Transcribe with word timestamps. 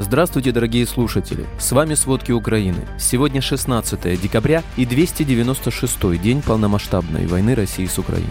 Здравствуйте, 0.00 0.52
дорогие 0.52 0.86
слушатели! 0.86 1.44
С 1.58 1.72
вами 1.72 1.94
«Сводки 1.94 2.30
Украины». 2.30 2.86
Сегодня 3.00 3.40
16 3.40 4.20
декабря 4.20 4.62
и 4.76 4.86
296 4.86 6.20
день 6.22 6.40
полномасштабной 6.40 7.26
войны 7.26 7.56
России 7.56 7.86
с 7.86 7.98
Украиной. 7.98 8.28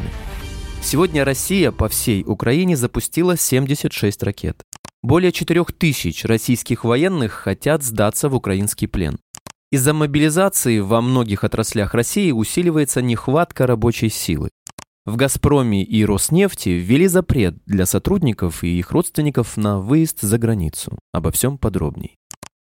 Сегодня 0.82 1.26
Россия 1.26 1.74
по 1.74 1.90
всей 1.90 2.24
Украине 2.24 2.78
запустила 2.78 3.36
76 3.36 4.24
ракет. 4.24 4.64
Более 5.04 5.34
4000 5.34 6.26
российских 6.26 6.86
военных 6.86 7.34
хотят 7.34 7.84
сдаться 7.84 8.30
в 8.30 8.36
украинский 8.36 8.88
плен. 8.88 9.18
Из-за 9.70 9.94
мобилизации 9.94 10.80
во 10.80 11.02
многих 11.02 11.44
отраслях 11.44 11.94
России 11.94 12.32
усиливается 12.32 13.02
нехватка 13.02 13.68
рабочей 13.68 14.08
силы. 14.08 14.52
В 15.08 15.16
«Газпроме» 15.16 15.86
и 15.86 16.04
«Роснефти» 16.04 16.68
ввели 16.68 17.08
запрет 17.08 17.56
для 17.66 17.86
сотрудников 17.86 18.66
и 18.66 18.78
их 18.78 18.92
родственников 18.92 19.56
на 19.56 19.80
выезд 19.80 20.20
за 20.20 20.38
границу. 20.38 21.00
Обо 21.14 21.32
всем 21.32 21.58
подробней. 21.58 22.18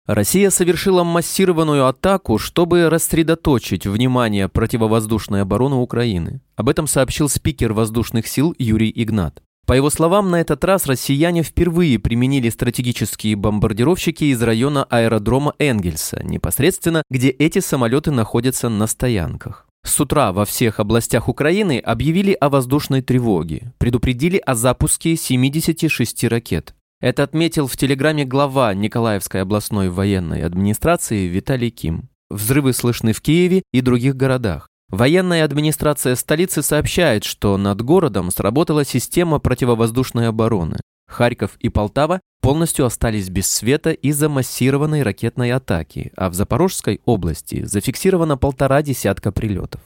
Россия 0.06 0.52
совершила 0.52 1.04
массированную 1.04 1.88
атаку, 1.88 2.38
чтобы 2.38 2.92
рассредоточить 2.92 3.88
внимание 3.88 4.50
противовоздушной 4.50 5.42
обороны 5.42 5.78
Украины. 5.78 6.42
Об 6.56 6.70
этом 6.70 6.86
сообщил 6.86 7.28
спикер 7.28 7.74
воздушных 7.74 8.28
сил 8.28 8.54
Юрий 8.60 8.94
Игнат. 8.96 9.42
По 9.66 9.74
его 9.74 9.90
словам, 9.90 10.30
на 10.30 10.40
этот 10.40 10.64
раз 10.64 10.86
россияне 10.86 11.42
впервые 11.42 11.98
применили 11.98 12.50
стратегические 12.50 13.36
бомбардировщики 13.36 14.26
из 14.26 14.40
района 14.44 14.84
аэродрома 14.84 15.56
Энгельса, 15.58 16.22
непосредственно 16.24 17.02
где 17.10 17.30
эти 17.30 17.58
самолеты 17.58 18.12
находятся 18.12 18.70
на 18.70 18.86
стоянках. 18.86 19.68
С 19.88 20.02
утра 20.02 20.34
во 20.34 20.44
всех 20.44 20.82
областях 20.82 21.30
Украины 21.30 21.80
объявили 21.80 22.34
о 22.34 22.50
воздушной 22.50 23.02
тревоге, 23.02 23.72
предупредили 23.78 24.36
о 24.38 24.54
запуске 24.54 25.16
76 25.16 26.26
ракет. 26.26 26.76
Это 27.00 27.24
отметил 27.24 27.68
в 27.68 27.78
телеграмме 27.78 28.26
глава 28.26 28.74
Николаевской 28.74 29.42
областной 29.42 29.90
военной 29.90 30.44
администрации 30.44 31.28
Виталий 31.28 31.70
Ким. 31.70 32.10
Взрывы 32.30 32.74
слышны 32.74 33.14
в 33.14 33.22
Киеве 33.22 33.64
и 33.72 33.80
других 33.80 34.18
городах. 34.18 34.68
Военная 34.90 35.46
администрация 35.46 36.16
столицы 36.16 36.62
сообщает, 36.62 37.24
что 37.24 37.58
над 37.58 37.82
городом 37.82 38.30
сработала 38.30 38.84
система 38.84 39.40
противовоздушной 39.40 40.28
обороны. 40.28 40.82
Харьков 41.08 41.56
и 41.60 41.70
Полтава 41.70 42.20
полностью 42.42 42.86
остались 42.86 43.30
без 43.30 43.48
света 43.48 43.92
из-за 43.92 44.30
массированной 44.30 45.04
ракетной 45.04 45.52
атаки, 45.52 46.12
а 46.16 46.30
в 46.30 46.34
Запорожской 46.34 47.02
области 47.06 47.66
зафиксировано 47.66 48.38
полтора 48.38 48.82
десятка 48.82 49.32
прилетов. 49.32 49.82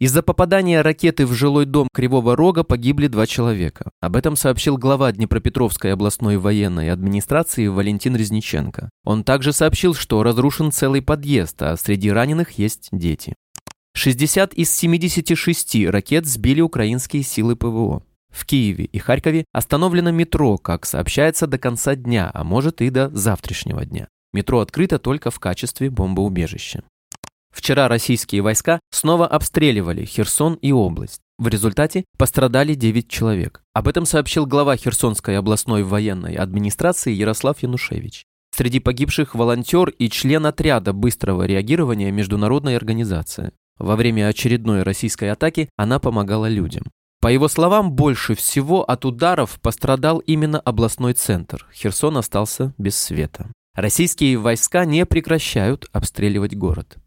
Из-за 0.00 0.22
попадания 0.22 0.82
ракеты 0.82 1.24
в 1.24 1.32
жилой 1.32 1.66
дом 1.66 1.88
Кривого 1.92 2.34
Рога 2.34 2.64
погибли 2.64 3.06
два 3.06 3.26
человека. 3.26 3.90
Об 4.00 4.16
этом 4.16 4.34
сообщил 4.34 4.76
глава 4.76 5.12
Днепропетровской 5.12 5.92
областной 5.92 6.36
военной 6.36 6.90
администрации 6.90 7.68
Валентин 7.68 8.16
Резниченко. 8.16 8.90
Он 9.04 9.22
также 9.22 9.52
сообщил, 9.52 9.94
что 9.94 10.24
разрушен 10.24 10.72
целый 10.72 11.00
подъезд, 11.00 11.62
а 11.62 11.76
среди 11.76 12.10
раненых 12.10 12.58
есть 12.58 12.88
дети. 12.90 13.34
60 13.94 14.54
из 14.54 14.74
76 14.74 15.86
ракет 15.86 16.26
сбили 16.26 16.60
украинские 16.60 17.22
силы 17.22 17.54
ПВО. 17.54 18.02
В 18.34 18.46
Киеве 18.46 18.86
и 18.86 18.98
Харькове 18.98 19.44
остановлено 19.52 20.10
метро, 20.10 20.58
как 20.58 20.86
сообщается, 20.86 21.46
до 21.46 21.56
конца 21.56 21.94
дня, 21.94 22.30
а 22.34 22.42
может 22.42 22.82
и 22.82 22.90
до 22.90 23.08
завтрашнего 23.10 23.84
дня. 23.84 24.08
Метро 24.32 24.58
открыто 24.58 24.98
только 24.98 25.30
в 25.30 25.38
качестве 25.38 25.88
бомбоубежища. 25.88 26.82
Вчера 27.54 27.86
российские 27.86 28.42
войска 28.42 28.80
снова 28.90 29.28
обстреливали 29.28 30.04
Херсон 30.04 30.54
и 30.54 30.72
область. 30.72 31.20
В 31.38 31.46
результате 31.46 32.04
пострадали 32.18 32.74
9 32.74 33.08
человек. 33.08 33.62
Об 33.72 33.86
этом 33.86 34.04
сообщил 34.04 34.46
глава 34.46 34.76
Херсонской 34.76 35.38
областной 35.38 35.84
военной 35.84 36.34
администрации 36.34 37.12
Ярослав 37.12 37.62
Янушевич. 37.62 38.24
Среди 38.52 38.80
погибших 38.80 39.36
волонтер 39.36 39.90
и 39.90 40.10
член 40.10 40.46
отряда 40.46 40.92
быстрого 40.92 41.44
реагирования 41.44 42.10
международной 42.10 42.76
организации. 42.76 43.52
Во 43.78 43.94
время 43.94 44.26
очередной 44.26 44.82
российской 44.82 45.30
атаки 45.30 45.68
она 45.76 46.00
помогала 46.00 46.48
людям. 46.48 46.84
По 47.24 47.28
его 47.28 47.48
словам, 47.48 47.92
больше 47.92 48.34
всего 48.34 48.82
от 48.82 49.06
ударов 49.06 49.58
пострадал 49.62 50.18
именно 50.18 50.60
областной 50.60 51.14
центр. 51.14 51.66
Херсон 51.72 52.18
остался 52.18 52.74
без 52.76 52.98
света. 52.98 53.50
Российские 53.74 54.36
войска 54.36 54.84
не 54.84 55.06
прекращают 55.06 55.86
обстреливать 55.90 56.54
город. 56.54 56.98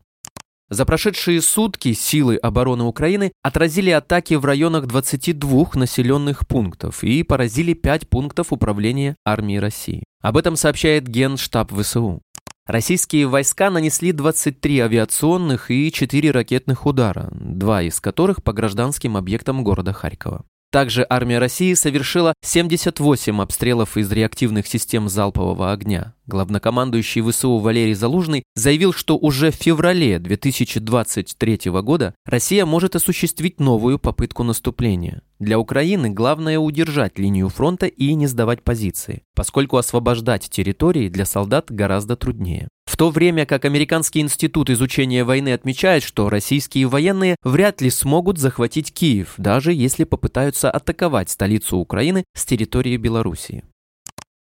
За 0.69 0.87
прошедшие 0.87 1.39
сутки 1.43 1.93
силы 1.93 2.35
обороны 2.37 2.85
Украины 2.85 3.31
отразили 3.43 3.91
атаки 3.91 4.33
в 4.33 4.43
районах 4.43 4.87
22 4.87 5.69
населенных 5.75 6.47
пунктов 6.47 7.03
и 7.03 7.21
поразили 7.21 7.73
5 7.73 8.09
пунктов 8.09 8.51
управления 8.51 9.17
армии 9.23 9.57
России. 9.57 10.03
Об 10.23 10.35
этом 10.35 10.55
сообщает 10.55 11.07
Генштаб 11.07 11.71
ВСУ. 11.71 12.23
Российские 12.67 13.27
войска 13.27 13.69
нанесли 13.69 14.11
23 14.11 14.79
авиационных 14.81 15.71
и 15.71 15.89
4 15.89 16.31
ракетных 16.31 16.85
удара, 16.85 17.29
два 17.31 17.81
из 17.81 18.01
которых 18.01 18.43
по 18.43 18.51
гражданским 18.51 19.15
объектам 19.15 19.63
города 19.63 19.93
Харькова. 19.93 20.43
Также 20.77 21.07
армия 21.09 21.39
России 21.39 21.73
совершила 21.73 22.35
78 22.45 23.41
обстрелов 23.41 23.97
из 23.97 24.11
реактивных 24.11 24.67
систем 24.67 25.09
залпового 25.09 25.71
огня. 25.71 26.13
Главнокомандующий 26.27 27.23
ВСУ 27.23 27.57
Валерий 27.57 27.95
Залужный 27.95 28.43
заявил, 28.53 28.93
что 28.93 29.17
уже 29.17 29.49
в 29.49 29.55
феврале 29.55 30.19
2023 30.19 31.71
года 31.81 32.13
Россия 32.27 32.63
может 32.67 32.95
осуществить 32.95 33.59
новую 33.59 33.97
попытку 33.97 34.43
наступления. 34.43 35.23
Для 35.39 35.57
Украины 35.57 36.11
главное 36.11 36.59
удержать 36.59 37.17
линию 37.17 37.49
фронта 37.49 37.87
и 37.87 38.13
не 38.13 38.27
сдавать 38.27 38.61
позиции, 38.61 39.23
поскольку 39.33 39.77
освобождать 39.77 40.47
территории 40.47 41.09
для 41.09 41.25
солдат 41.25 41.71
гораздо 41.71 42.15
труднее. 42.15 42.67
В 42.87 42.95
то 42.95 43.09
время 43.11 43.45
как 43.45 43.65
Американский 43.65 44.21
институт 44.21 44.69
изучения 44.69 45.25
войны 45.25 45.53
отмечает, 45.53 46.03
что 46.03 46.29
российские 46.29 46.87
военные 46.87 47.35
вряд 47.43 47.81
ли 47.81 47.89
смогут 47.89 48.37
захватить 48.37 48.93
Киев, 48.93 49.33
даже 49.37 49.73
если 49.73 50.05
попытаются 50.05 50.71
атаковать 50.71 51.29
столицу 51.29 51.77
Украины 51.77 52.23
с 52.33 52.45
территории 52.45 52.95
Белоруссии. 52.95 53.65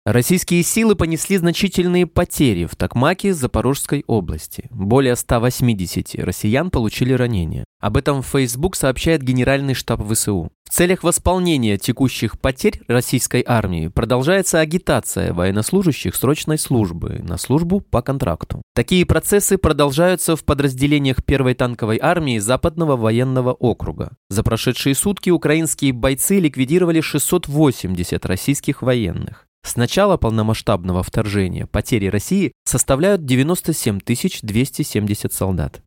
Российские 0.05 0.63
силы 0.63 0.97
понесли 0.97 1.37
значительные 1.37 2.07
потери 2.07 2.65
в 2.65 2.75
Токмаке 2.77 3.35
Запорожской 3.35 4.05
области. 4.07 4.67
Более 4.71 5.17
180 5.17 6.15
россиян 6.25 6.71
получили 6.71 7.13
ранения. 7.13 7.65
Об 7.79 7.99
этом 7.99 8.23
в 8.23 8.27
Facebook 8.27 8.75
сообщает 8.75 9.23
Генеральный 9.23 9.75
штаб 9.75 10.01
ВСУ. 10.11 10.51
В 10.65 10.71
целях 10.71 11.03
восполнения 11.03 11.77
текущих 11.77 12.41
потерь 12.41 12.81
российской 12.89 13.45
армии 13.47 13.89
продолжается 13.89 14.61
агитация 14.61 15.33
военнослужащих 15.33 16.15
срочной 16.15 16.59
службы 16.59 17.21
на 17.23 17.37
службу 17.37 17.81
по 17.81 18.01
контракту. 18.01 18.63
Такие 18.75 19.05
процессы 19.05 19.59
продолжаются 19.59 20.37
в 20.37 20.45
подразделениях 20.45 21.25
первой 21.25 21.55
танковой 21.55 21.99
армии 22.01 22.39
Западного 22.39 22.97
военного 22.97 23.53
округа. 23.53 24.13
За 24.31 24.43
прошедшие 24.43 24.95
сутки 24.95 25.31
украинские 25.31 25.93
бойцы 25.93 26.39
ликвидировали 26.39 27.01
680 27.01 28.25
российских 28.25 28.83
военных. 28.83 29.48
С 29.65 29.77
начала 29.77 30.17
полномасштабного 30.17 31.03
вторжения 31.03 31.67
потери 31.67 32.07
России 32.07 32.53
составляют 32.65 33.25
97 33.25 34.01
270 34.43 35.33
солдат. 35.33 35.83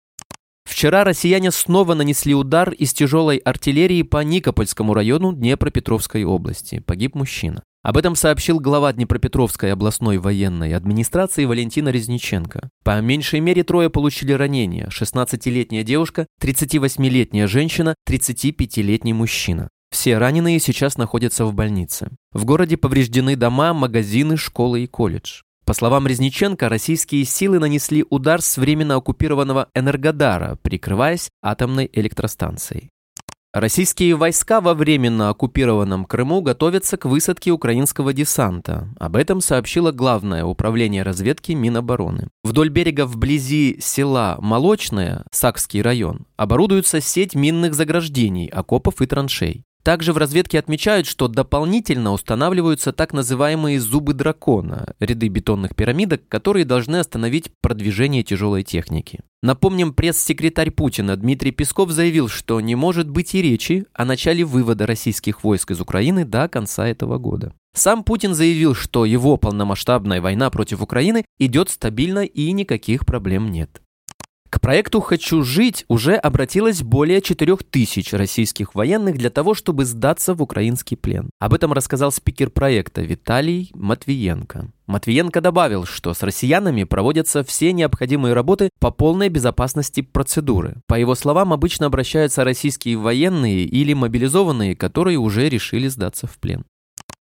Вчера 0.64 1.04
россияне 1.04 1.52
снова 1.52 1.96
нанесли 1.96 2.34
удар 2.34 2.72
из 2.72 2.94
тяжелой 2.94 3.38
артиллерии 3.38 4.04
по 4.04 4.24
Никопольскому 4.24 4.94
району 4.94 5.34
Днепропетровской 5.34 6.24
области. 6.24 6.80
Погиб 6.80 7.16
мужчина. 7.16 7.64
Об 7.84 7.98
этом 7.98 8.16
сообщил 8.16 8.60
глава 8.60 8.94
Днепропетровской 8.94 9.74
областной 9.74 10.20
военной 10.20 10.76
администрации 10.76 11.46
Валентина 11.46 11.90
Резниченко. 11.90 12.70
По 12.84 13.02
меньшей 13.02 13.40
мере 13.40 13.64
трое 13.64 13.90
получили 13.90 14.34
ранения. 14.34 14.88
16-летняя 14.90 15.84
девушка, 15.84 16.28
38-летняя 16.42 17.48
женщина, 17.48 17.96
35-летний 18.08 19.14
мужчина. 19.14 19.70
Все 19.92 20.18
раненые 20.18 20.60
сейчас 20.60 20.98
находятся 20.98 21.46
в 21.46 21.54
больнице. 21.54 22.10
В 22.32 22.46
городе 22.46 22.78
повреждены 22.78 23.36
дома, 23.36 23.74
магазины, 23.74 24.38
школы 24.38 24.84
и 24.84 24.88
колледж. 24.88 25.42
По 25.66 25.74
словам 25.74 26.08
Резниченко, 26.08 26.70
российские 26.70 27.24
силы 27.26 27.60
нанесли 27.60 28.06
удар 28.10 28.42
с 28.42 28.58
временно 28.58 28.96
оккупированного 28.96 29.70
Энергодара, 29.76 30.58
прикрываясь 30.62 31.30
атомной 31.44 31.90
электростанцией. 31.94 32.90
Российские 33.54 34.16
войска 34.16 34.62
во 34.62 34.74
временно 34.74 35.28
оккупированном 35.30 36.06
Крыму 36.06 36.42
готовятся 36.42 36.96
к 36.96 37.04
высадке 37.04 37.52
украинского 37.52 38.14
десанта. 38.14 38.88
Об 38.98 39.18
этом 39.18 39.42
сообщило 39.42 39.92
Главное 39.92 40.46
управление 40.46 41.04
разведки 41.04 41.52
Минобороны. 41.52 42.30
Вдоль 42.46 42.70
берега 42.70 43.06
вблизи 43.06 43.78
села 43.82 44.38
Молочное, 44.40 45.26
Сакский 45.32 45.82
район, 45.82 46.28
оборудуется 46.38 47.02
сеть 47.02 47.36
минных 47.36 47.74
заграждений, 47.74 48.48
окопов 48.48 49.02
и 49.02 49.06
траншей. 49.06 49.66
Также 49.84 50.14
в 50.14 50.18
разведке 50.18 50.60
отмечают, 50.60 51.08
что 51.08 51.28
дополнительно 51.28 52.12
устанавливаются 52.12 52.92
так 52.92 53.14
называемые 53.14 53.80
зубы 53.80 54.14
дракона, 54.14 54.94
ряды 55.00 55.28
бетонных 55.28 55.76
пирамидок, 55.76 56.28
которые 56.28 56.66
должны 56.66 56.98
остановить 56.98 57.52
продвижение 57.62 58.24
тяжелой 58.24 58.64
техники. 58.64 59.22
Напомним, 59.42 59.94
пресс-секретарь 59.94 60.70
Путина 60.70 61.18
Дмитрий 61.18 61.52
Песков 61.52 61.90
заявил, 61.90 62.28
что 62.28 62.62
не 62.62 62.76
может 62.76 63.10
быть 63.10 63.34
и 63.34 63.42
речи 63.42 63.86
о 63.94 64.06
начале 64.06 64.44
вывода 64.44 64.86
российских 64.86 65.44
войск 65.44 65.72
из 65.72 65.82
Украины 65.82 66.26
до 66.26 66.48
конца 66.48 66.88
этого 66.88 67.18
года. 67.18 67.54
Сам 67.74 68.04
Путин 68.04 68.36
заявил, 68.36 68.76
что 68.76 69.06
его 69.06 69.38
полномасштабная 69.38 70.22
война 70.22 70.52
против 70.52 70.82
Украины 70.82 71.26
идет 71.40 71.70
стабильно 71.70 72.24
и 72.24 72.52
никаких 72.52 73.06
проблем 73.06 73.50
нет. 73.50 73.82
К 74.52 74.60
проекту 74.60 75.00
«Хочу 75.00 75.44
жить» 75.44 75.86
уже 75.88 76.16
обратилось 76.16 76.84
более 76.84 77.22
4000 77.22 78.16
российских 78.16 78.76
военных 78.76 79.18
для 79.18 79.30
того, 79.30 79.54
чтобы 79.54 79.86
сдаться 79.86 80.34
в 80.34 80.42
украинский 80.42 80.98
плен. 80.98 81.30
Об 81.40 81.54
этом 81.54 81.72
рассказал 81.72 82.12
спикер 82.12 82.50
проекта 82.50 83.02
Виталий 83.02 83.72
Матвиенко. 83.74 84.68
Матвиенко 84.88 85.40
добавил, 85.40 85.86
что 85.86 86.14
с 86.14 86.22
россиянами 86.22 86.84
проводятся 86.84 87.46
все 87.46 87.72
необходимые 87.72 88.34
работы 88.34 88.70
по 88.82 88.92
полной 88.92 89.30
безопасности 89.30 90.02
процедуры. 90.02 90.82
По 90.86 90.96
его 90.96 91.16
словам, 91.16 91.54
обычно 91.54 91.86
обращаются 91.86 92.44
российские 92.44 92.98
военные 92.98 93.64
или 93.64 93.94
мобилизованные, 93.94 94.76
которые 94.76 95.18
уже 95.18 95.48
решили 95.48 95.88
сдаться 95.88 96.28
в 96.28 96.38
плен. 96.40 96.66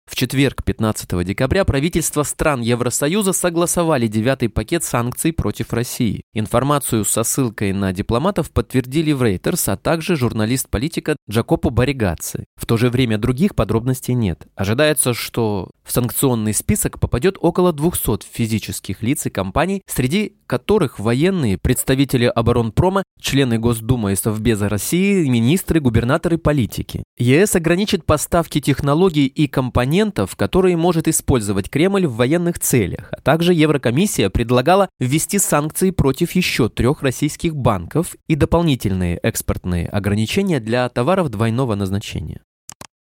В 0.05 0.15
четверг, 0.15 0.63
15 0.63 1.25
декабря, 1.25 1.63
правительства 1.63 2.23
стран 2.23 2.61
Евросоюза 2.61 3.33
согласовали 3.33 4.07
девятый 4.07 4.49
пакет 4.49 4.83
санкций 4.83 5.31
против 5.31 5.73
России. 5.73 6.23
Информацию 6.33 7.05
со 7.05 7.23
ссылкой 7.23 7.73
на 7.73 7.93
дипломатов 7.93 8.51
подтвердили 8.51 9.11
в 9.13 9.23
Reuters, 9.23 9.71
а 9.71 9.77
также 9.77 10.15
журналист-политика 10.15 11.15
Джакопо 11.29 11.69
Баригаци. 11.69 12.45
В 12.55 12.65
то 12.65 12.77
же 12.77 12.89
время 12.89 13.17
других 13.17 13.55
подробностей 13.55 14.13
нет. 14.13 14.45
Ожидается, 14.55 15.13
что 15.13 15.71
в 15.83 15.91
санкционный 15.91 16.53
список 16.53 16.99
попадет 16.99 17.37
около 17.39 17.73
200 17.73 18.25
физических 18.31 19.01
лиц 19.03 19.25
и 19.25 19.29
компаний, 19.29 19.81
среди 19.87 20.35
которых 20.45 20.99
военные, 20.99 21.57
представители 21.57 22.25
оборонпрома, 22.25 23.03
члены 23.19 23.57
Госдумы 23.57 24.13
и 24.13 24.15
Совбеза 24.15 24.69
России, 24.69 25.27
министры, 25.27 25.79
губернаторы, 25.79 26.37
политики. 26.37 27.03
ЕС 27.17 27.55
ограничит 27.55 28.05
поставки 28.05 28.61
технологий 28.61 29.25
и 29.25 29.47
компонентов, 29.93 30.35
которые 30.35 30.75
может 30.75 31.07
использовать 31.07 31.69
Кремль 31.69 32.07
в 32.07 32.15
военных 32.15 32.57
целях, 32.57 33.09
а 33.11 33.21
также 33.21 33.53
Еврокомиссия 33.53 34.31
предлагала 34.31 34.89
ввести 34.99 35.37
санкции 35.37 35.91
против 35.91 36.31
еще 36.31 36.67
трех 36.67 37.03
российских 37.03 37.55
банков 37.55 38.15
и 38.27 38.33
дополнительные 38.35 39.17
экспортные 39.17 39.87
ограничения 39.87 40.59
для 40.59 40.89
товаров 40.89 41.29
двойного 41.29 41.75
назначения. 41.75 42.41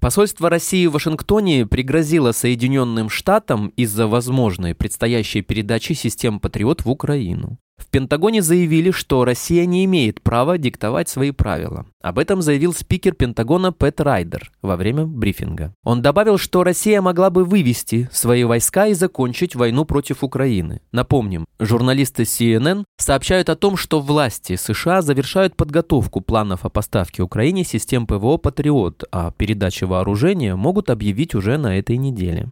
Посольство 0.00 0.48
России 0.48 0.86
в 0.86 0.92
Вашингтоне 0.92 1.66
пригрозило 1.66 2.32
Соединенным 2.32 3.10
Штатам 3.10 3.68
из-за 3.76 4.06
возможной 4.06 4.74
предстоящей 4.74 5.42
передачи 5.42 5.92
систем 5.92 6.40
«Патриот» 6.40 6.86
в 6.86 6.90
Украину. 6.90 7.58
В 7.80 7.86
Пентагоне 7.86 8.42
заявили, 8.42 8.90
что 8.90 9.24
Россия 9.24 9.64
не 9.64 9.84
имеет 9.86 10.20
права 10.20 10.58
диктовать 10.58 11.08
свои 11.08 11.30
правила. 11.30 11.86
Об 12.02 12.18
этом 12.18 12.42
заявил 12.42 12.74
спикер 12.74 13.14
Пентагона 13.14 13.72
Пэт 13.72 14.00
Райдер 14.00 14.52
во 14.60 14.76
время 14.76 15.06
брифинга. 15.06 15.74
Он 15.82 16.02
добавил, 16.02 16.36
что 16.36 16.62
Россия 16.62 17.00
могла 17.00 17.30
бы 17.30 17.44
вывести 17.44 18.08
свои 18.12 18.44
войска 18.44 18.86
и 18.86 18.94
закончить 18.94 19.54
войну 19.54 19.86
против 19.86 20.22
Украины. 20.22 20.82
Напомним, 20.92 21.46
журналисты 21.58 22.24
CNN 22.24 22.84
сообщают 22.98 23.48
о 23.48 23.56
том, 23.56 23.78
что 23.78 24.00
власти 24.00 24.56
США 24.56 25.00
завершают 25.00 25.56
подготовку 25.56 26.20
планов 26.20 26.66
о 26.66 26.68
поставке 26.68 27.22
Украине 27.22 27.64
систем 27.64 28.06
ПВО 28.06 28.36
«Патриот», 28.36 29.04
а 29.10 29.32
передаче 29.32 29.86
вооружения 29.86 30.54
могут 30.54 30.90
объявить 30.90 31.34
уже 31.34 31.56
на 31.56 31.78
этой 31.78 31.96
неделе. 31.96 32.50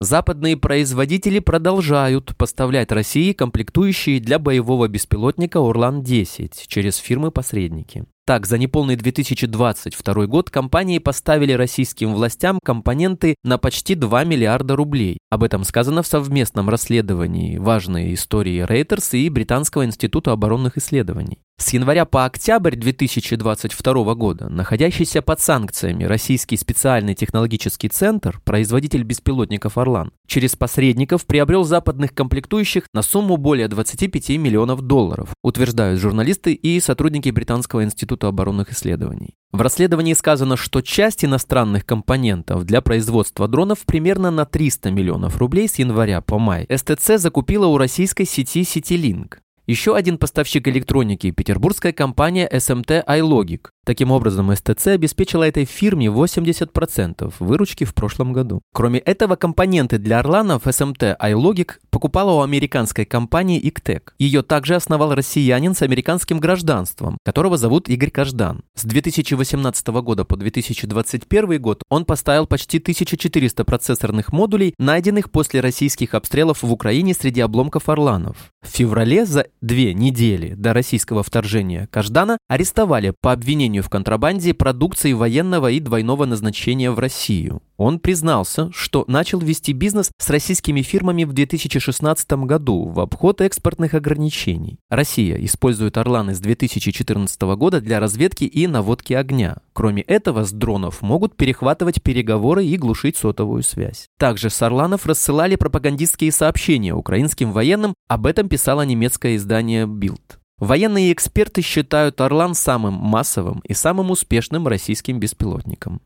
Западные 0.00 0.58
производители 0.58 1.38
продолжают 1.38 2.36
поставлять 2.36 2.92
России 2.92 3.32
комплектующие 3.32 4.20
для 4.20 4.38
боевого 4.38 4.88
беспилотника 4.88 5.58
«Орлан-10» 5.58 6.52
через 6.66 6.98
фирмы-посредники. 6.98 8.04
Так, 8.26 8.44
за 8.44 8.58
неполный 8.58 8.96
2022 8.96 10.26
год 10.26 10.50
компании 10.50 10.98
поставили 10.98 11.52
российским 11.52 12.12
властям 12.12 12.58
компоненты 12.62 13.36
на 13.42 13.56
почти 13.56 13.94
2 13.94 14.24
миллиарда 14.24 14.76
рублей. 14.76 15.16
Об 15.30 15.44
этом 15.44 15.64
сказано 15.64 16.02
в 16.02 16.06
совместном 16.06 16.68
расследовании 16.68 17.56
важной 17.56 18.12
истории 18.12 18.66
Reuters 18.66 19.16
и 19.16 19.30
Британского 19.30 19.86
института 19.86 20.32
оборонных 20.32 20.76
исследований. 20.76 21.38
С 21.66 21.72
января 21.72 22.04
по 22.04 22.26
октябрь 22.26 22.76
2022 22.76 24.14
года 24.14 24.48
находящийся 24.48 25.20
под 25.20 25.40
санкциями 25.40 26.04
Российский 26.04 26.56
специальный 26.56 27.16
технологический 27.16 27.88
центр, 27.88 28.40
производитель 28.44 29.02
беспилотников 29.02 29.76
«Орлан», 29.76 30.12
через 30.28 30.54
посредников 30.54 31.26
приобрел 31.26 31.64
западных 31.64 32.14
комплектующих 32.14 32.84
на 32.92 33.02
сумму 33.02 33.36
более 33.36 33.66
25 33.66 34.28
миллионов 34.38 34.82
долларов, 34.82 35.30
утверждают 35.42 35.98
журналисты 35.98 36.52
и 36.52 36.78
сотрудники 36.78 37.30
Британского 37.30 37.82
института 37.82 38.28
оборонных 38.28 38.70
исследований. 38.70 39.34
В 39.50 39.60
расследовании 39.60 40.14
сказано, 40.14 40.56
что 40.56 40.82
часть 40.82 41.24
иностранных 41.24 41.84
компонентов 41.84 42.64
для 42.64 42.80
производства 42.80 43.48
дронов 43.48 43.80
примерно 43.86 44.30
на 44.30 44.44
300 44.44 44.90
миллионов 44.90 45.38
рублей 45.38 45.68
с 45.68 45.80
января 45.80 46.20
по 46.20 46.38
май 46.38 46.64
СТЦ 46.70 47.16
закупила 47.16 47.66
у 47.66 47.76
российской 47.76 48.24
сети 48.24 48.60
CityLink. 48.60 49.38
Еще 49.66 49.96
один 49.96 50.16
поставщик 50.16 50.68
электроники– 50.68 51.30
петербургская 51.32 51.92
компания 51.92 52.48
SMT 52.48 53.04
iLogic. 53.04 53.70
Таким 53.86 54.10
образом, 54.10 54.52
СТЦ 54.52 54.88
обеспечила 54.88 55.44
этой 55.44 55.64
фирме 55.64 56.08
80% 56.08 57.32
выручки 57.38 57.84
в 57.84 57.94
прошлом 57.94 58.32
году. 58.32 58.60
Кроме 58.72 58.98
этого, 58.98 59.36
компоненты 59.36 59.98
для 59.98 60.18
Орланов 60.18 60.66
SMT 60.66 61.16
iLogic 61.22 61.74
покупала 61.90 62.32
у 62.32 62.40
американской 62.40 63.04
компании 63.04 63.62
Ictec. 63.62 64.08
Ее 64.18 64.42
также 64.42 64.74
основал 64.74 65.14
россиянин 65.14 65.76
с 65.76 65.82
американским 65.82 66.40
гражданством, 66.40 67.16
которого 67.24 67.56
зовут 67.56 67.88
Игорь 67.88 68.10
Каждан. 68.10 68.62
С 68.74 68.84
2018 68.84 69.86
года 69.86 70.24
по 70.24 70.36
2021 70.36 71.62
год 71.62 71.84
он 71.88 72.04
поставил 72.04 72.48
почти 72.48 72.78
1400 72.78 73.64
процессорных 73.64 74.32
модулей, 74.32 74.74
найденных 74.80 75.30
после 75.30 75.60
российских 75.60 76.14
обстрелов 76.14 76.64
в 76.64 76.72
Украине 76.72 77.14
среди 77.14 77.40
обломков 77.40 77.88
Орланов. 77.88 78.50
В 78.66 78.68
феврале 78.68 79.24
за 79.24 79.46
две 79.60 79.94
недели 79.94 80.54
до 80.54 80.72
российского 80.72 81.22
вторжения 81.22 81.88
Каждана 81.92 82.36
арестовали 82.48 83.14
по 83.20 83.30
обвинению 83.30 83.75
в 83.80 83.88
контрабанде 83.88 84.54
продукции 84.54 85.12
военного 85.12 85.70
и 85.70 85.80
двойного 85.80 86.24
назначения 86.24 86.90
в 86.90 86.98
Россию. 86.98 87.62
Он 87.76 87.98
признался, 87.98 88.70
что 88.72 89.04
начал 89.06 89.38
вести 89.38 89.72
бизнес 89.72 90.10
с 90.18 90.30
российскими 90.30 90.82
фирмами 90.82 91.24
в 91.24 91.32
2016 91.32 92.32
году 92.44 92.88
в 92.88 93.00
обход 93.00 93.40
экспортных 93.40 93.94
ограничений. 93.94 94.78
Россия 94.88 95.36
использует 95.44 95.98
«Орланы» 95.98 96.34
с 96.34 96.40
2014 96.40 97.40
года 97.56 97.80
для 97.80 98.00
разведки 98.00 98.44
и 98.44 98.66
наводки 98.66 99.12
огня. 99.12 99.58
Кроме 99.72 100.02
этого, 100.02 100.44
с 100.44 100.52
дронов 100.52 101.02
могут 101.02 101.36
перехватывать 101.36 102.02
переговоры 102.02 102.64
и 102.64 102.76
глушить 102.76 103.16
сотовую 103.16 103.62
связь. 103.62 104.06
Также 104.18 104.48
с 104.48 104.62
«Орланов» 104.62 105.06
рассылали 105.06 105.56
пропагандистские 105.56 106.32
сообщения 106.32 106.94
украинским 106.94 107.52
военным, 107.52 107.94
об 108.08 108.26
этом 108.26 108.48
писало 108.48 108.82
немецкое 108.82 109.36
издание 109.36 109.86
Bild. 109.86 110.38
Военные 110.58 111.12
эксперты 111.12 111.60
считают 111.60 112.18
«Орлан» 112.20 112.54
самым 112.54 112.94
массовым 112.94 113.60
и 113.60 113.74
самым 113.74 114.10
успешным 114.10 114.66
российским 114.66 115.20
беспилотником. 115.20 116.00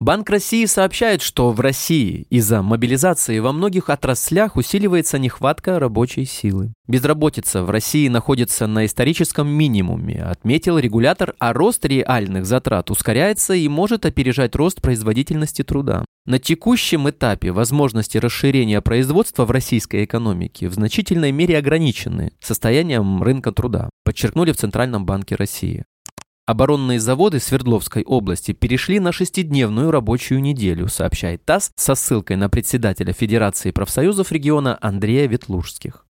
Банк 0.00 0.28
России 0.30 0.64
сообщает, 0.64 1.22
что 1.22 1.52
в 1.52 1.60
России 1.60 2.26
из-за 2.28 2.60
мобилизации 2.60 3.38
во 3.38 3.52
многих 3.52 3.88
отраслях 3.88 4.56
усиливается 4.56 5.20
нехватка 5.20 5.78
рабочей 5.78 6.24
силы. 6.24 6.72
Безработица 6.88 7.62
в 7.62 7.70
России 7.70 8.08
находится 8.08 8.66
на 8.66 8.84
историческом 8.84 9.46
минимуме, 9.46 10.20
отметил 10.24 10.80
регулятор, 10.80 11.36
а 11.38 11.52
рост 11.52 11.84
реальных 11.84 12.46
затрат 12.46 12.90
ускоряется 12.90 13.54
и 13.54 13.68
может 13.68 14.04
опережать 14.04 14.56
рост 14.56 14.82
производительности 14.82 15.62
труда. 15.62 16.04
На 16.24 16.38
текущем 16.38 17.10
этапе 17.10 17.50
возможности 17.50 18.16
расширения 18.16 18.80
производства 18.80 19.44
в 19.44 19.50
российской 19.50 20.04
экономике 20.04 20.68
в 20.68 20.74
значительной 20.74 21.32
мере 21.32 21.58
ограничены 21.58 22.30
состоянием 22.40 23.24
рынка 23.24 23.50
труда, 23.50 23.90
подчеркнули 24.04 24.52
в 24.52 24.56
Центральном 24.56 25.04
банке 25.04 25.34
России. 25.34 25.84
Оборонные 26.46 27.00
заводы 27.00 27.40
Свердловской 27.40 28.04
области 28.04 28.52
перешли 28.52 29.00
на 29.00 29.10
шестидневную 29.10 29.90
рабочую 29.90 30.40
неделю, 30.40 30.86
сообщает 30.86 31.44
ТАСС 31.44 31.72
со 31.74 31.96
ссылкой 31.96 32.36
на 32.36 32.48
председателя 32.48 33.12
Федерации 33.12 33.72
профсоюзов 33.72 34.30
региона 34.30 34.78
Андрея 34.80 35.26
Ветлужских. 35.26 36.06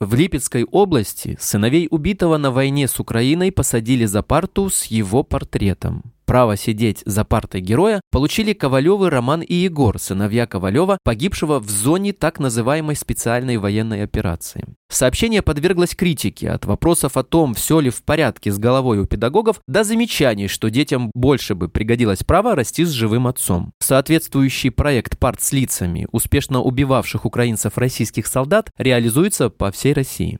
В 0.00 0.14
Липецкой 0.14 0.64
области 0.64 1.36
сыновей 1.38 1.88
убитого 1.90 2.38
на 2.38 2.50
войне 2.50 2.88
с 2.88 2.98
Украиной 2.98 3.52
посадили 3.52 4.06
за 4.06 4.22
парту 4.22 4.70
с 4.70 4.86
его 4.86 5.22
портретом. 5.22 6.04
Право 6.32 6.56
сидеть 6.56 7.02
за 7.04 7.26
партой 7.26 7.60
героя 7.60 8.00
получили 8.10 8.54
Ковалевы 8.54 9.10
Роман 9.10 9.42
и 9.42 9.52
Егор, 9.52 9.98
сыновья 9.98 10.46
Ковалева, 10.46 10.96
погибшего 11.04 11.60
в 11.60 11.68
зоне 11.68 12.14
так 12.14 12.38
называемой 12.38 12.96
специальной 12.96 13.58
военной 13.58 14.02
операции. 14.02 14.64
Сообщение 14.90 15.42
подверглось 15.42 15.94
критике 15.94 16.48
от 16.48 16.64
вопросов 16.64 17.18
о 17.18 17.22
том, 17.22 17.52
все 17.52 17.80
ли 17.80 17.90
в 17.90 18.02
порядке 18.02 18.50
с 18.50 18.58
головой 18.58 19.00
у 19.00 19.06
педагогов, 19.06 19.60
до 19.66 19.84
замечаний, 19.84 20.48
что 20.48 20.70
детям 20.70 21.10
больше 21.14 21.54
бы 21.54 21.68
пригодилось 21.68 22.24
право 22.24 22.54
расти 22.54 22.86
с 22.86 22.92
живым 22.92 23.26
отцом. 23.26 23.72
Соответствующий 23.80 24.70
проект 24.70 25.18
«Парт 25.18 25.42
с 25.42 25.52
лицами», 25.52 26.08
успешно 26.12 26.62
убивавших 26.62 27.26
украинцев 27.26 27.76
российских 27.76 28.26
солдат, 28.26 28.70
реализуется 28.78 29.50
по 29.50 29.70
всей 29.70 29.92
России. 29.92 30.38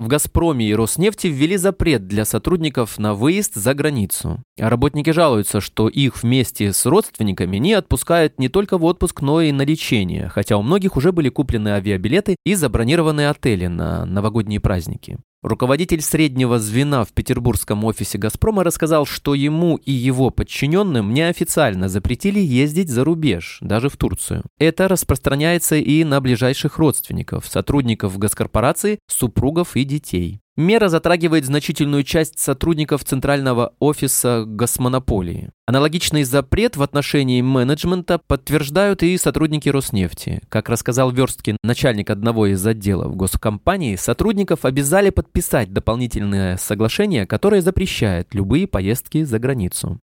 В 0.00 0.08
«Газпроме» 0.08 0.68
и 0.68 0.74
«Роснефти» 0.74 1.28
ввели 1.28 1.56
запрет 1.56 2.08
для 2.08 2.24
сотрудников 2.24 2.98
на 2.98 3.14
выезд 3.14 3.54
за 3.54 3.74
границу. 3.74 4.42
Работники 4.58 5.10
жалуются, 5.10 5.60
что 5.60 5.88
их 5.88 6.22
вместе 6.22 6.72
с 6.72 6.84
родственниками 6.84 7.58
не 7.58 7.74
отпускают 7.74 8.40
не 8.40 8.48
только 8.48 8.76
в 8.76 8.84
отпуск, 8.84 9.22
но 9.22 9.40
и 9.40 9.52
на 9.52 9.62
лечение, 9.62 10.28
хотя 10.28 10.56
у 10.56 10.62
многих 10.62 10.96
уже 10.96 11.12
были 11.12 11.28
куплены 11.28 11.68
авиабилеты 11.68 12.34
и 12.44 12.54
забронированы 12.54 13.28
отели 13.28 13.68
на 13.68 14.04
новогодние 14.04 14.58
праздники. 14.58 15.18
Руководитель 15.44 16.00
среднего 16.00 16.58
звена 16.58 17.04
в 17.04 17.12
петербургском 17.12 17.84
офисе 17.84 18.16
«Газпрома» 18.16 18.64
рассказал, 18.64 19.04
что 19.04 19.34
ему 19.34 19.76
и 19.76 19.92
его 19.92 20.30
подчиненным 20.30 21.12
неофициально 21.12 21.90
запретили 21.90 22.40
ездить 22.40 22.88
за 22.88 23.04
рубеж, 23.04 23.58
даже 23.60 23.90
в 23.90 23.98
Турцию. 23.98 24.44
Это 24.58 24.88
распространяется 24.88 25.76
и 25.76 26.02
на 26.02 26.22
ближайших 26.22 26.78
родственников, 26.78 27.46
сотрудников 27.46 28.16
госкорпорации, 28.16 29.00
супругов 29.06 29.76
и 29.76 29.84
детей. 29.84 30.40
Мера 30.56 30.88
затрагивает 30.88 31.44
значительную 31.44 32.04
часть 32.04 32.38
сотрудников 32.38 33.04
Центрального 33.04 33.74
офиса 33.80 34.44
госмонополии. 34.46 35.50
Аналогичный 35.66 36.22
запрет 36.22 36.76
в 36.76 36.82
отношении 36.82 37.42
менеджмента 37.42 38.20
подтверждают 38.24 39.02
и 39.02 39.18
сотрудники 39.18 39.68
Роснефти. 39.68 40.42
Как 40.48 40.68
рассказал 40.68 41.10
Версткин, 41.10 41.56
начальник 41.64 42.08
одного 42.10 42.46
из 42.46 42.64
отделов 42.64 43.16
госкомпании, 43.16 43.96
сотрудников 43.96 44.64
обязали 44.64 45.10
подписать 45.10 45.72
дополнительное 45.72 46.56
соглашение, 46.56 47.26
которое 47.26 47.60
запрещает 47.60 48.32
любые 48.32 48.68
поездки 48.68 49.24
за 49.24 49.40
границу. 49.40 49.98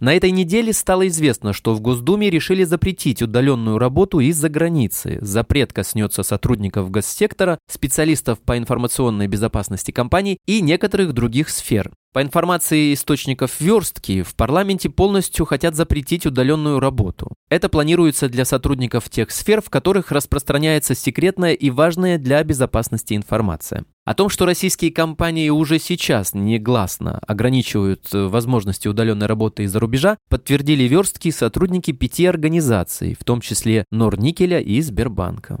На 0.00 0.14
этой 0.14 0.30
неделе 0.30 0.72
стало 0.72 1.08
известно, 1.08 1.52
что 1.52 1.74
в 1.74 1.80
Госдуме 1.80 2.30
решили 2.30 2.62
запретить 2.62 3.20
удаленную 3.20 3.78
работу 3.78 4.20
из-за 4.20 4.48
границы. 4.48 5.18
Запрет 5.20 5.72
коснется 5.72 6.22
сотрудников 6.22 6.88
госсектора, 6.92 7.58
специалистов 7.68 8.38
по 8.38 8.56
информационной 8.56 9.26
безопасности 9.26 9.90
компаний 9.90 10.38
и 10.46 10.60
некоторых 10.60 11.14
других 11.14 11.48
сфер. 11.48 11.90
По 12.18 12.22
информации 12.22 12.94
источников 12.94 13.60
верстки, 13.60 14.22
в 14.24 14.34
парламенте 14.34 14.90
полностью 14.90 15.46
хотят 15.46 15.76
запретить 15.76 16.26
удаленную 16.26 16.80
работу. 16.80 17.32
Это 17.48 17.68
планируется 17.68 18.28
для 18.28 18.44
сотрудников 18.44 19.08
тех 19.08 19.30
сфер, 19.30 19.62
в 19.62 19.70
которых 19.70 20.10
распространяется 20.10 20.96
секретная 20.96 21.52
и 21.52 21.70
важная 21.70 22.18
для 22.18 22.42
безопасности 22.42 23.14
информация. 23.14 23.84
О 24.04 24.14
том, 24.14 24.30
что 24.30 24.46
российские 24.46 24.90
компании 24.90 25.48
уже 25.50 25.78
сейчас 25.78 26.34
негласно 26.34 27.20
ограничивают 27.24 28.12
э, 28.12 28.26
возможности 28.26 28.88
удаленной 28.88 29.28
работы 29.28 29.62
из-за 29.62 29.78
рубежа, 29.78 30.18
подтвердили 30.28 30.82
верстки 30.88 31.30
сотрудники 31.30 31.92
пяти 31.92 32.26
организаций, 32.26 33.14
в 33.14 33.22
том 33.22 33.40
числе 33.40 33.84
Норникеля 33.92 34.58
и 34.58 34.80
Сбербанка. 34.80 35.60